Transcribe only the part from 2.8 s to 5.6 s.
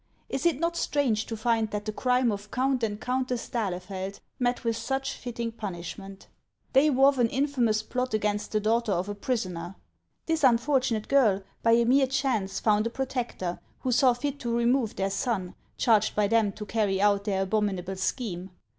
and Countess d'Ahlefeld met with such fitting